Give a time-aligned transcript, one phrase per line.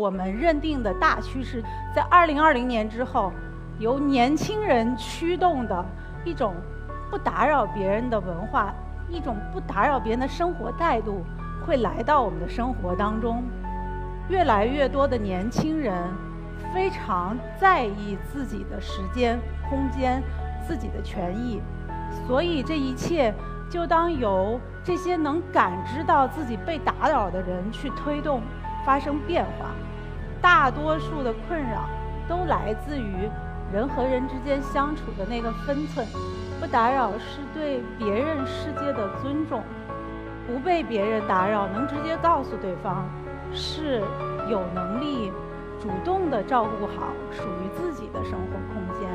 [0.00, 1.62] 我们认定的大趋势，
[1.94, 3.30] 在二零二零年之后，
[3.78, 5.84] 由年轻人驱动的
[6.24, 6.54] 一种
[7.10, 8.72] 不打扰别人的文化，
[9.10, 11.22] 一种不打扰别人的生活态度，
[11.66, 13.44] 会来到我们的生活当中。
[14.30, 15.94] 越来越多的年轻人
[16.72, 19.38] 非常在意自己的时间、
[19.68, 20.22] 空间、
[20.66, 21.60] 自己的权益，
[22.26, 23.34] 所以这一切
[23.68, 28.40] 就当由这些能感知到自己被打扰的人去推动。
[28.82, 29.66] 发生变化，
[30.40, 31.88] 大多数的困扰
[32.28, 33.28] 都来自于
[33.72, 36.06] 人和人之间相处的那个分寸。
[36.60, 39.62] 不打扰是对别人世界的尊重，
[40.46, 43.08] 不被别人打扰，能直接告诉对方，
[43.52, 44.02] 是
[44.48, 45.32] 有能力
[45.80, 49.08] 主动的照顾好属于自己的生活空间。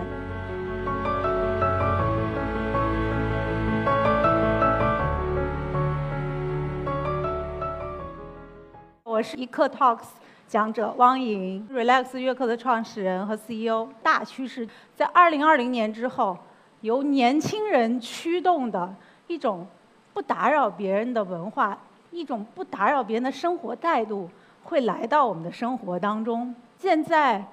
[9.03, 10.07] 我是一刻 Talks
[10.47, 13.89] 讲者汪莹，Relax 乐课的创始人和 CEO。
[14.03, 16.37] 大趋势在二零二零年之后，
[16.81, 18.93] 由年轻人驱动的
[19.25, 19.65] 一种
[20.13, 21.75] 不打扰别人的文化，
[22.11, 24.29] 一种不打扰别人的生活态度，
[24.63, 26.53] 会来到我们的生活当中。
[26.77, 27.43] 现在，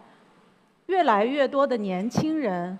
[0.87, 2.79] 越来越多的年轻人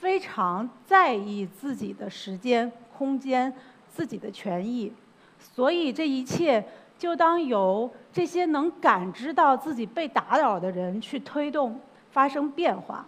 [0.00, 3.52] 非常在意自己的时间、空间、
[3.88, 4.92] 自己的权益，
[5.38, 6.62] 所以这一切。
[7.02, 11.80] 就当由这些能感知到自己被打扰的人去推动
[12.12, 13.04] 发生变化。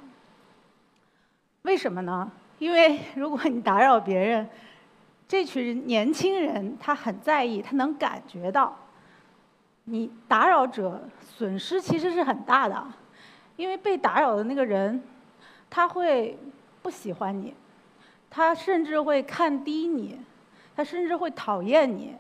[1.63, 2.29] 为什么呢？
[2.59, 4.49] 因为如果你打扰别人，
[5.29, 8.77] 这群年轻人他很在意，他能感觉到，
[9.85, 12.85] 你打扰者损失其实是很大的，
[13.55, 15.01] 因为被打扰的那个人
[15.71, 16.37] 他会
[16.83, 17.55] 不喜欢你，
[18.29, 20.19] 他甚至会看低你，
[20.75, 22.17] 他甚至会讨厌你。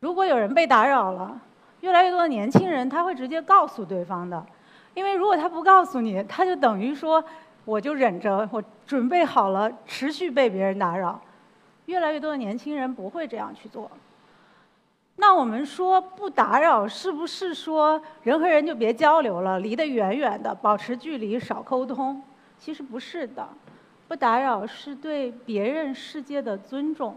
[0.00, 1.38] 如果有人被打扰了，
[1.82, 4.44] 越来越多的年轻人他会直接告诉对方的，
[4.94, 7.22] 因为如果他不告诉你，他就等于说
[7.66, 11.20] 我就忍着，我准备好了持续被别人打扰。
[11.84, 13.90] 越来越多的年轻人不会这样去做。
[15.16, 22.22] 那我们说不打扰，是不是说人和人就别交流了，离得远远的，保持距离，少沟通？
[22.58, 23.46] 其实不是的，
[24.08, 27.16] 不打扰是对别人世界的尊重。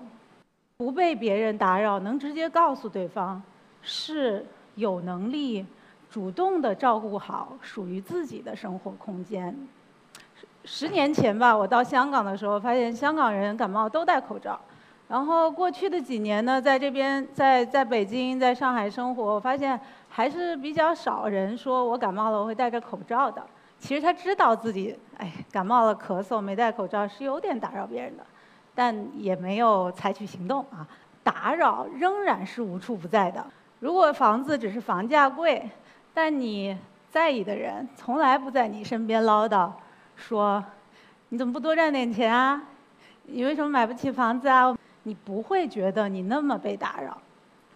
[0.77, 3.41] 不被别人打扰，能直接告诉对方，
[3.81, 4.45] 是
[4.75, 5.65] 有能力
[6.09, 9.55] 主动的照顾好属于自己的生活空间。
[10.65, 14.59] 十年前吧，我到香港的时候，发现香港人感冒都戴口罩。
[15.07, 19.79] 然后过去的几年呢，在这边，在在北京、在上海生活，我发现
[20.09, 23.43] 还是比较少人说我感冒了我会戴着口罩的。
[23.77, 28.25] 其实他知道自己哎感冒了咳嗽没戴口罩是有点打扰别人的。
[28.75, 30.87] 但也没有采取行动啊，
[31.23, 33.45] 打扰仍然是无处不在的。
[33.79, 35.69] 如果房子只是房价贵，
[36.13, 36.77] 但你
[37.11, 39.69] 在意的人从来不在你身边唠叨，
[40.15, 40.63] 说
[41.29, 42.61] 你怎么不多赚点钱啊？
[43.25, 44.75] 你为什么买不起房子啊？
[45.03, 47.17] 你不会觉得你那么被打扰。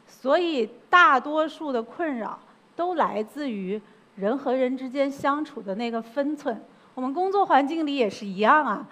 [0.07, 2.39] 所以大多数的困扰
[2.75, 3.79] 都来自于
[4.15, 6.59] 人和人之间相处的那个分寸。
[6.95, 8.87] 我们工作环境里也是一样啊。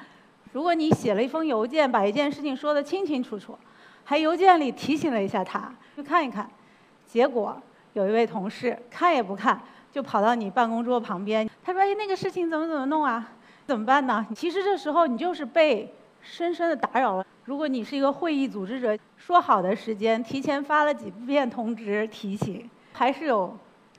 [0.55, 3.59] 如果你写了一封邮件，把一件事情说得清清楚楚，
[4.05, 6.49] 还邮件里提醒了一下他，去看一看，
[7.05, 7.61] 结果
[7.91, 9.61] 有一位同事看也不看，
[9.91, 13.33] 就跑到你办公桌旁边，他说：“哎，那个事情怎么怎么弄啊？
[13.65, 17.25] 怎么办呢？”其实这时候你就是被深深的打扰了。
[17.43, 23.53] 如果你是一个会议组织者，说好的时间提前发了几遍通知提醒，还是有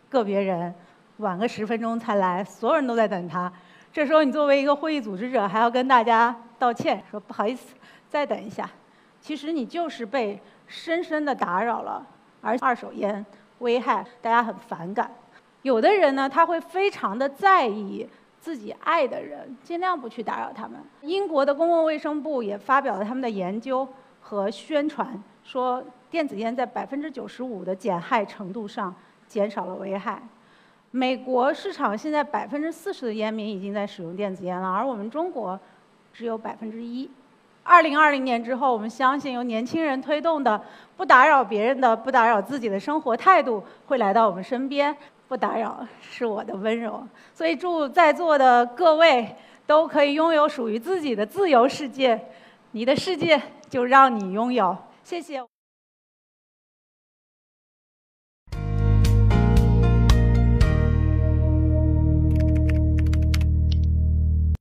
[0.09, 0.75] 个别人
[1.19, 3.53] 晚个十分钟才来，所有人都在等他。
[3.93, 6.34] 这时候你作为一个会议组织者，还要跟大家。
[6.59, 7.75] 道歉，说不好意思，
[8.09, 8.69] 再等一下。
[9.21, 12.06] 其实你就是被深深的打扰了，
[12.41, 13.25] 而二手烟
[13.59, 15.11] 危害大家很反感。
[15.62, 18.09] 有的人呢，他会非常的在意
[18.41, 20.78] 自己爱的人，尽量不去打扰他们。
[21.03, 23.86] 英国的公共卫生部也发表了他们的研究
[24.21, 28.95] 和宣传，说电子烟在百分之九十五的减害程度上
[29.27, 30.22] 减少了危害。
[30.92, 35.59] 美国市场现在百分之四十的烟民已经在使用电子烟了，而我们中国。
[36.16, 37.10] 只有百分之一。
[37.63, 40.59] 二零二零年之后，我们相信由年轻人推动的
[40.97, 44.97] 不打扰别人的、不打扰自己的生活态度会来到我们身边。
[45.28, 47.04] 不打扰是我的温柔，
[47.34, 49.34] 所以祝在座的各位
[49.66, 52.18] 都可以拥有属于自己的自由世界。
[52.71, 55.55] 你的世界就让你拥有，谢谢。